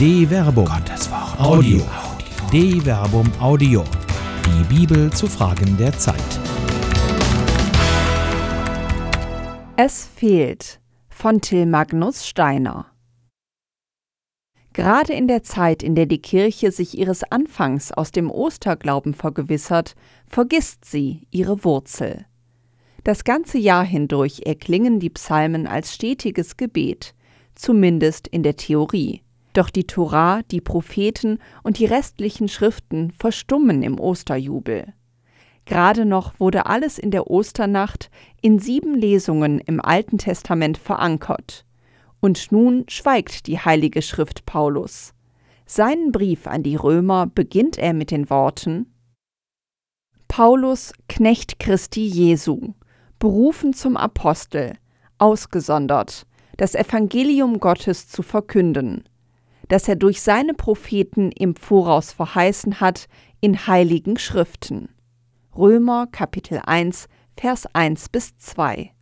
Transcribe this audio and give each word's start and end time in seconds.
De 0.00 0.26
Verbum. 0.26 0.64
Gottes 0.64 1.10
Wort. 1.10 1.38
Audio. 1.38 1.82
De 2.50 2.80
Verbum 2.80 3.30
Audio. 3.38 3.84
Die 4.46 4.74
Bibel 4.74 5.12
zu 5.12 5.26
Fragen 5.26 5.76
der 5.76 5.92
Zeit. 5.92 6.16
Es 9.76 10.06
fehlt 10.06 10.80
von 11.10 11.42
Till 11.42 11.66
Magnus 11.66 12.26
Steiner. 12.26 12.86
Gerade 14.72 15.12
in 15.12 15.28
der 15.28 15.42
Zeit, 15.42 15.82
in 15.82 15.94
der 15.94 16.06
die 16.06 16.22
Kirche 16.22 16.72
sich 16.72 16.96
ihres 16.96 17.22
Anfangs 17.22 17.92
aus 17.92 18.10
dem 18.10 18.30
Osterglauben 18.30 19.12
vergewissert, 19.12 19.96
vergisst 20.26 20.86
sie 20.86 21.26
ihre 21.30 21.62
Wurzel. 21.62 22.24
Das 23.04 23.24
ganze 23.24 23.58
Jahr 23.58 23.84
hindurch 23.84 24.46
erklingen 24.46 24.98
die 24.98 25.10
Psalmen 25.10 25.66
als 25.66 25.94
stetiges 25.94 26.56
Gebet, 26.56 27.14
zumindest 27.54 28.28
in 28.28 28.42
der 28.42 28.56
Theorie. 28.56 29.20
Doch 29.60 29.68
die 29.68 29.86
Torah, 29.86 30.40
die 30.50 30.62
Propheten 30.62 31.38
und 31.62 31.78
die 31.78 31.84
restlichen 31.84 32.48
Schriften 32.48 33.10
verstummen 33.10 33.82
im 33.82 34.00
Osterjubel. 34.00 34.94
Gerade 35.66 36.06
noch 36.06 36.40
wurde 36.40 36.64
alles 36.64 36.98
in 36.98 37.10
der 37.10 37.30
Osternacht 37.30 38.10
in 38.40 38.58
sieben 38.58 38.94
Lesungen 38.94 39.58
im 39.58 39.78
Alten 39.84 40.16
Testament 40.16 40.78
verankert. 40.78 41.66
Und 42.20 42.50
nun 42.50 42.86
schweigt 42.88 43.46
die 43.48 43.58
Heilige 43.58 44.00
Schrift 44.00 44.46
Paulus. 44.46 45.12
Seinen 45.66 46.10
Brief 46.10 46.46
an 46.46 46.62
die 46.62 46.76
Römer 46.76 47.26
beginnt 47.26 47.76
er 47.76 47.92
mit 47.92 48.10
den 48.10 48.30
Worten 48.30 48.90
Paulus, 50.26 50.94
Knecht 51.06 51.58
Christi 51.58 52.06
Jesu, 52.06 52.72
berufen 53.18 53.74
zum 53.74 53.98
Apostel, 53.98 54.78
ausgesondert, 55.18 56.26
das 56.56 56.74
Evangelium 56.74 57.60
Gottes 57.60 58.08
zu 58.08 58.22
verkünden, 58.22 59.04
das 59.70 59.86
er 59.86 59.94
durch 59.94 60.20
seine 60.20 60.52
Propheten 60.52 61.30
im 61.30 61.54
Voraus 61.54 62.12
verheißen 62.12 62.80
hat 62.80 63.06
in 63.40 63.68
heiligen 63.68 64.18
Schriften. 64.18 64.88
Römer 65.56 66.08
Kapitel 66.08 66.60
1, 66.64 67.08
Vers 67.36 67.66
1 67.72 68.08
bis 68.08 68.36
2. 68.36 68.92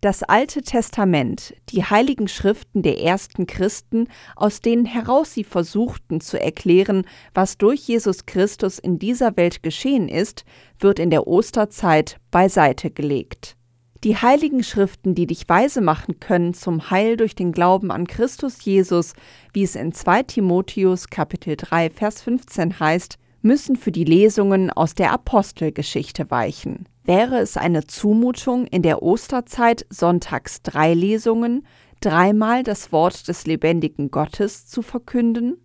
Das 0.00 0.22
Alte 0.22 0.62
Testament, 0.62 1.54
die 1.70 1.82
heiligen 1.82 2.28
Schriften 2.28 2.82
der 2.82 3.00
ersten 3.00 3.46
Christen, 3.46 4.06
aus 4.36 4.60
denen 4.60 4.84
heraus 4.84 5.34
sie 5.34 5.44
versuchten 5.44 6.20
zu 6.20 6.40
erklären, 6.40 7.04
was 7.32 7.58
durch 7.58 7.80
Jesus 7.88 8.26
Christus 8.26 8.78
in 8.78 9.00
dieser 9.00 9.36
Welt 9.36 9.64
geschehen 9.64 10.08
ist, 10.08 10.44
wird 10.78 11.00
in 11.00 11.10
der 11.10 11.26
Osterzeit 11.26 12.20
beiseite 12.30 12.90
gelegt. 12.90 13.56
Die 14.04 14.18
heiligen 14.18 14.62
Schriften, 14.62 15.14
die 15.14 15.26
dich 15.26 15.48
weise 15.48 15.80
machen 15.80 16.20
können 16.20 16.52
zum 16.52 16.90
Heil 16.90 17.16
durch 17.16 17.34
den 17.34 17.52
Glauben 17.52 17.90
an 17.90 18.06
Christus 18.06 18.62
Jesus, 18.62 19.14
wie 19.54 19.62
es 19.62 19.76
in 19.76 19.92
2 19.92 20.24
Timotheus 20.24 21.08
Kapitel 21.08 21.56
3 21.56 21.88
Vers 21.88 22.20
15 22.20 22.80
heißt, 22.80 23.16
müssen 23.40 23.76
für 23.76 23.92
die 23.92 24.04
Lesungen 24.04 24.70
aus 24.70 24.94
der 24.94 25.10
Apostelgeschichte 25.10 26.30
weichen. 26.30 26.86
Wäre 27.04 27.38
es 27.38 27.56
eine 27.56 27.86
Zumutung, 27.86 28.66
in 28.66 28.82
der 28.82 29.02
Osterzeit 29.02 29.86
sonntags 29.88 30.60
drei 30.60 30.92
Lesungen, 30.92 31.66
dreimal 32.00 32.62
das 32.62 32.92
Wort 32.92 33.26
des 33.26 33.46
lebendigen 33.46 34.10
Gottes 34.10 34.66
zu 34.66 34.82
verkünden? 34.82 35.56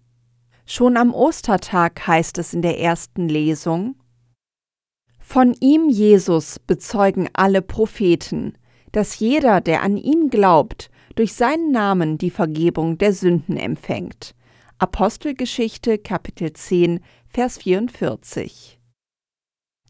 Schon 0.65 0.95
am 0.95 1.13
Ostertag 1.13 2.07
heißt 2.07 2.37
es 2.37 2.53
in 2.53 2.61
der 2.61 2.79
ersten 2.79 3.27
Lesung, 3.27 3.95
von 5.29 5.53
ihm, 5.59 5.89
Jesus, 5.89 6.57
bezeugen 6.57 7.29
alle 7.33 7.61
Propheten, 7.61 8.57
dass 8.91 9.19
jeder, 9.19 9.61
der 9.61 9.83
an 9.83 9.95
ihn 9.95 10.31
glaubt, 10.31 10.89
durch 11.13 11.35
seinen 11.35 11.71
Namen 11.71 12.17
die 12.17 12.31
Vergebung 12.31 12.97
der 12.97 13.13
Sünden 13.13 13.55
empfängt. 13.55 14.33
Apostelgeschichte 14.79 15.99
Kapitel 15.99 16.53
10, 16.53 17.01
Vers 17.27 17.59
44. 17.59 18.79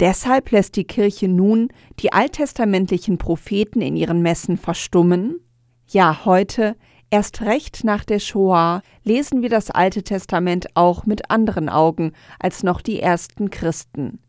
Deshalb 0.02 0.52
lässt 0.52 0.76
die 0.76 0.84
Kirche 0.84 1.30
nun 1.30 1.70
die 2.02 2.12
alttestamentlichen 2.12 3.18
Propheten 3.18 3.80
in 3.80 3.96
ihren 3.96 4.22
Messen 4.22 4.58
verstummen? 4.58 5.40
Ja, 5.88 6.26
heute, 6.26 6.76
erst 7.12 7.44
recht 7.44 7.86
nach 7.86 8.04
der 8.04 8.20
Shoah, 8.20 8.82
lesen 9.06 9.42
wir 9.42 9.50
das 9.50 9.72
Alte 9.72 10.04
Testament 10.04 10.68
auch 10.74 11.06
mit 11.06 11.32
anderen 11.32 11.70
Augen 11.70 12.12
als 12.40 12.62
noch 12.62 12.82
die 12.82 13.00
ersten 13.00 13.50
Christen. 13.50 14.20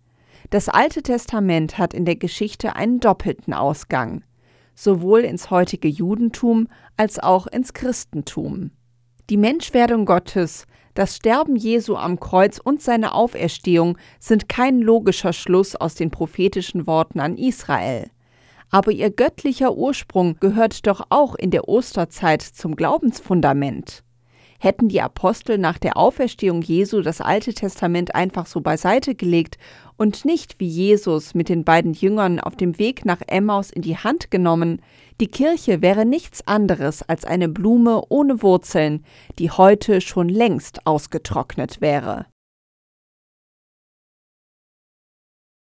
Das 0.51 0.69
Alte 0.69 1.05
Testament 1.05 1.79
hat 1.79 1.95
in 1.95 2.05
der 2.05 2.17
Geschichte 2.17 2.75
einen 2.75 2.99
doppelten 2.99 3.55
Ausgang, 3.55 4.25
sowohl 4.75 5.21
ins 5.21 5.51
heutige 5.53 5.87
Judentum 5.87 6.67
als 6.97 7.21
auch 7.21 7.47
ins 7.47 7.73
Christentum. 7.73 8.73
Die 9.31 9.37
Menschwerdung 9.37 10.07
Gottes, 10.07 10.67
das 10.95 11.15
Sterben 11.15 11.55
Jesu 11.55 11.95
am 11.95 12.19
Kreuz 12.19 12.59
und 12.59 12.83
seine 12.83 13.15
Auferstehung 13.15 13.97
sind 14.19 14.49
kein 14.49 14.81
logischer 14.81 15.33
Schluss 15.33 15.77
aus 15.77 15.95
den 15.95 16.11
prophetischen 16.11 16.89
Worten 16.89 17.21
an 17.21 17.39
Israel. 17.39 18.11
Aber 18.71 18.91
ihr 18.91 19.11
göttlicher 19.11 19.77
Ursprung 19.77 20.37
gehört 20.41 20.85
doch 20.89 21.07
auch 21.11 21.37
in 21.37 21.53
der 21.53 21.69
Osterzeit 21.69 22.43
zum 22.43 22.75
Glaubensfundament. 22.75 24.03
Hätten 24.63 24.91
die 24.91 25.01
Apostel 25.01 25.57
nach 25.57 25.79
der 25.79 25.97
Auferstehung 25.97 26.61
Jesu 26.61 27.01
das 27.01 27.23
Alte 27.23 27.55
Testament 27.55 28.15
einfach 28.15 28.45
so 28.45 28.61
beiseite 28.61 29.15
gelegt 29.15 29.57
und 29.97 30.27
nicht 30.27 30.61
wie 30.61 30.67
Jesus 30.67 31.33
mit 31.33 31.49
den 31.49 31.65
beiden 31.65 31.95
Jüngern 31.95 32.39
auf 32.39 32.57
dem 32.57 32.79
Weg 32.79 33.07
nach 33.07 33.23
Emmaus 33.27 33.71
in 33.71 33.81
die 33.81 33.97
Hand 33.97 34.31
genommen, 34.31 34.83
die 35.19 35.29
Kirche 35.29 35.81
wäre 35.81 36.05
nichts 36.05 36.47
anderes 36.47 37.03
als 37.03 37.25
eine 37.25 37.49
Blume 37.49 38.03
ohne 38.11 38.43
Wurzeln, 38.43 39.03
die 39.39 39.51
heute 39.51 40.03
schon 40.03 40.29
längst 40.29 40.87
ausgetrocknet 40.87 41.81
wäre. 41.81 42.27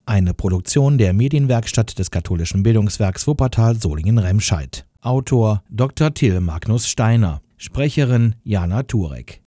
Eine 0.05 0.33
Produktion 0.33 0.97
der 0.97 1.13
Medienwerkstatt 1.13 1.97
des 1.99 2.11
katholischen 2.11 2.63
Bildungswerks 2.63 3.27
Wuppertal 3.27 3.75
Solingen-Remscheid. 3.75 4.85
Autor 5.01 5.63
Dr. 5.69 6.13
Till 6.13 6.41
Magnus 6.41 6.89
Steiner. 6.89 7.41
Sprecherin 7.59 8.35
Jana 8.45 8.83
Turek 8.83 9.37